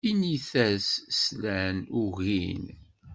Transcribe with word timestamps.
Init-as 0.09 0.87
slan, 1.21 1.77
ugin. 2.01 2.63